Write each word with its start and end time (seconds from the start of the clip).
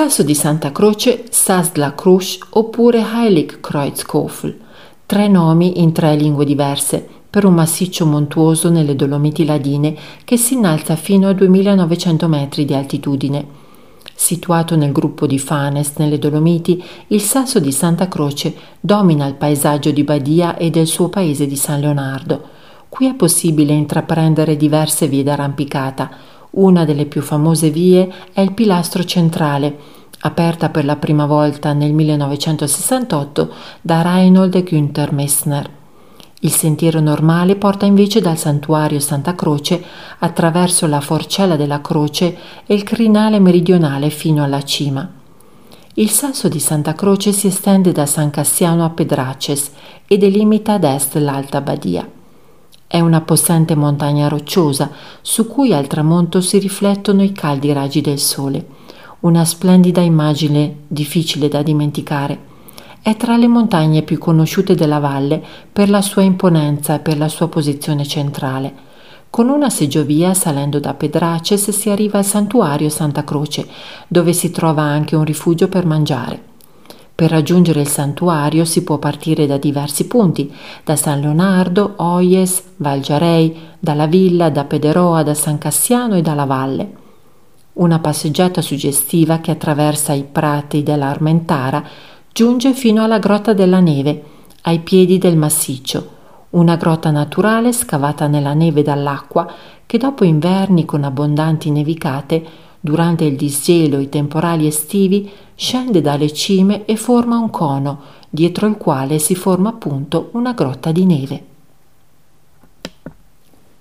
Sasso 0.00 0.22
di 0.22 0.34
Santa 0.34 0.72
Croce, 0.72 1.24
Sasla 1.28 1.92
Krusch 1.92 2.38
oppure 2.52 3.04
Heiligkreuzkofel, 3.04 4.58
tre 5.04 5.28
nomi 5.28 5.82
in 5.82 5.92
tre 5.92 6.16
lingue 6.16 6.46
diverse, 6.46 7.06
per 7.28 7.44
un 7.44 7.52
massiccio 7.52 8.06
montuoso 8.06 8.70
nelle 8.70 8.96
Dolomiti 8.96 9.44
Ladine 9.44 9.94
che 10.24 10.38
si 10.38 10.54
innalza 10.54 10.96
fino 10.96 11.28
a 11.28 11.34
2900 11.34 12.28
metri 12.28 12.64
di 12.64 12.72
altitudine. 12.72 13.46
Situato 14.14 14.74
nel 14.74 14.90
gruppo 14.90 15.26
di 15.26 15.38
Fanes, 15.38 15.92
nelle 15.98 16.18
Dolomiti, 16.18 16.82
il 17.08 17.20
sasso 17.20 17.60
di 17.60 17.70
Santa 17.70 18.08
Croce 18.08 18.54
domina 18.80 19.26
il 19.26 19.34
paesaggio 19.34 19.90
di 19.90 20.02
Badia 20.02 20.56
e 20.56 20.70
del 20.70 20.86
suo 20.86 21.10
paese 21.10 21.46
di 21.46 21.56
San 21.56 21.78
Leonardo. 21.78 22.42
Qui 22.88 23.06
è 23.06 23.12
possibile 23.12 23.74
intraprendere 23.74 24.56
diverse 24.56 25.08
vie 25.08 25.22
d'arrampicata. 25.22 26.38
Una 26.52 26.84
delle 26.84 27.06
più 27.06 27.22
famose 27.22 27.70
vie 27.70 28.12
è 28.32 28.40
il 28.40 28.54
pilastro 28.54 29.04
centrale, 29.04 29.98
aperta 30.20 30.68
per 30.68 30.84
la 30.84 30.96
prima 30.96 31.26
volta 31.26 31.72
nel 31.72 31.92
1968 31.92 33.52
da 33.80 34.02
Reinhold 34.02 34.62
Günther 34.62 35.12
Messner. 35.12 35.78
Il 36.42 36.52
sentiero 36.52 37.00
normale 37.00 37.56
porta 37.56 37.84
invece 37.84 38.20
dal 38.20 38.38
santuario 38.38 38.98
Santa 38.98 39.34
Croce 39.34 39.82
attraverso 40.18 40.86
la 40.86 41.00
Forcella 41.00 41.56
della 41.56 41.80
Croce 41.80 42.36
e 42.66 42.74
il 42.74 42.82
crinale 42.82 43.38
meridionale 43.38 44.08
fino 44.08 44.42
alla 44.42 44.62
cima. 44.62 45.06
Il 45.94 46.08
sasso 46.08 46.48
di 46.48 46.60
Santa 46.60 46.94
Croce 46.94 47.32
si 47.32 47.48
estende 47.48 47.92
da 47.92 48.06
San 48.06 48.30
Cassiano 48.30 48.84
a 48.84 48.90
Pedraces 48.90 49.70
e 50.06 50.16
delimita 50.16 50.74
ad 50.74 50.84
est 50.84 51.16
l'Alta 51.16 51.60
Badia. 51.60 52.08
È 52.86 53.00
una 53.00 53.20
possente 53.20 53.74
montagna 53.74 54.28
rocciosa 54.28 54.90
su 55.20 55.46
cui 55.46 55.74
al 55.74 55.86
tramonto 55.88 56.40
si 56.40 56.58
riflettono 56.58 57.22
i 57.22 57.32
caldi 57.32 57.72
raggi 57.72 58.00
del 58.00 58.18
sole, 58.18 58.64
una 59.20 59.44
splendida 59.44 60.00
immagine 60.00 60.76
difficile 60.88 61.48
da 61.48 61.62
dimenticare 61.62 62.48
è 63.02 63.16
tra 63.16 63.36
le 63.36 63.48
montagne 63.48 64.02
più 64.02 64.16
conosciute 64.16 64.74
della 64.74 64.98
valle 64.98 65.42
per 65.70 65.90
la 65.90 66.00
sua 66.00 66.22
imponenza 66.22 66.94
e 66.94 66.98
per 67.00 67.18
la 67.18 67.28
sua 67.28 67.48
posizione 67.48 68.06
centrale. 68.06 68.72
Con 69.28 69.50
una 69.50 69.68
seggiovia 69.68 70.32
salendo 70.32 70.80
da 70.80 70.94
Pedraces 70.94 71.68
si 71.70 71.90
arriva 71.90 72.16
al 72.16 72.24
santuario 72.24 72.88
Santa 72.88 73.22
Croce, 73.22 73.68
dove 74.08 74.32
si 74.32 74.50
trova 74.50 74.82
anche 74.82 75.16
un 75.16 75.24
rifugio 75.24 75.68
per 75.68 75.84
mangiare. 75.84 76.42
Per 77.14 77.30
raggiungere 77.30 77.82
il 77.82 77.88
santuario 77.88 78.64
si 78.64 78.82
può 78.82 78.96
partire 78.96 79.46
da 79.46 79.58
diversi 79.58 80.06
punti, 80.06 80.50
da 80.82 80.96
San 80.96 81.20
Leonardo, 81.20 81.92
Oyes, 81.96 82.62
Valgiarei, 82.76 83.54
dalla 83.78 84.06
villa, 84.06 84.48
da 84.48 84.64
Pederoa, 84.64 85.22
da 85.22 85.34
San 85.34 85.58
Cassiano 85.58 86.16
e 86.16 86.22
dalla 86.22 86.46
valle. 86.46 87.08
Una 87.72 88.00
passeggiata 88.00 88.62
suggestiva 88.62 89.38
che 89.38 89.52
attraversa 89.52 90.12
i 90.12 90.24
prati 90.24 90.82
dell'Armentara 90.82 91.82
Giunge 92.32 92.74
fino 92.74 93.04
alla 93.04 93.18
grotta 93.18 93.52
della 93.52 93.78
neve, 93.78 94.22
ai 94.62 94.80
piedi 94.80 95.18
del 95.18 95.36
massiccio, 95.36 96.08
una 96.50 96.76
grotta 96.76 97.10
naturale 97.10 97.72
scavata 97.72 98.26
nella 98.26 98.54
neve 98.54 98.82
dall'acqua 98.82 99.52
che 99.86 99.98
dopo 99.98 100.24
inverni 100.24 100.84
con 100.84 101.04
abbondanti 101.04 101.70
nevicate, 101.70 102.44
durante 102.80 103.24
il 103.24 103.36
disgelo 103.36 103.98
e 103.98 104.02
i 104.02 104.08
temporali 104.08 104.66
estivi, 104.66 105.30
scende 105.54 106.00
dalle 106.00 106.32
cime 106.32 106.84
e 106.86 106.96
forma 106.96 107.38
un 107.38 107.50
cono, 107.50 108.00
dietro 108.28 108.66
il 108.66 108.76
quale 108.76 109.18
si 109.18 109.34
forma 109.34 109.68
appunto 109.68 110.30
una 110.32 110.52
grotta 110.52 110.90
di 110.92 111.04
neve. 111.06 111.49